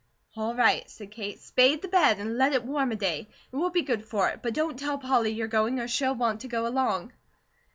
"All 0.35 0.55
right," 0.55 0.89
said 0.89 1.11
Kate. 1.11 1.39
"Spade 1.39 1.83
the 1.83 1.87
bed, 1.87 2.17
and 2.17 2.35
let 2.35 2.53
it 2.53 2.63
warm 2.65 2.91
a 2.91 2.95
day. 2.95 3.29
It 3.51 3.55
will 3.55 3.69
be 3.69 3.83
good 3.83 4.03
for 4.03 4.29
it. 4.29 4.39
But 4.41 4.55
don't 4.55 4.79
tell 4.79 4.97
Polly 4.97 5.29
you're 5.29 5.47
going, 5.47 5.79
or 5.79 5.87
she'll 5.87 6.15
want 6.15 6.41
to 6.41 6.47
go 6.47 6.65
along." 6.65 7.13